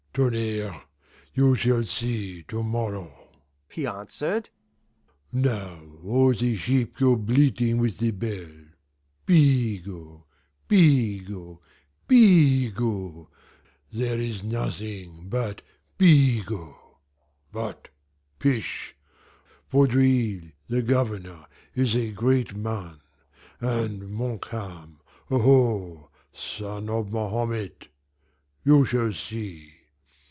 [0.13, 0.81] "Tonnerre,
[1.33, 3.29] you shall see to morrow,"
[3.69, 4.49] he answered;
[5.31, 8.49] "now all the sheep go bleating with the bell.
[9.25, 10.23] Bigot
[10.67, 11.59] Bigot
[12.09, 13.27] Bigot
[13.93, 15.61] there is nothing but
[15.97, 16.75] Bigot!
[17.53, 17.87] But,
[18.37, 18.97] pish!
[19.71, 22.99] Vaudreuil the Governor is the great man,
[23.61, 24.99] and Montcalm,
[25.29, 26.09] aho!
[26.33, 27.87] son of Mahomet!
[28.65, 29.75] You shall see.